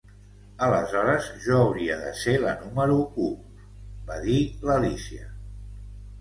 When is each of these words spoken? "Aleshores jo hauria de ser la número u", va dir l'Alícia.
"Aleshores 0.67 1.27
jo 1.43 1.59
hauria 1.65 1.97
de 2.05 2.13
ser 2.21 2.33
la 2.45 2.55
número 2.63 2.97
u", 3.27 3.29
va 4.09 4.19
dir 4.25 4.39
l'Alícia. 4.71 5.29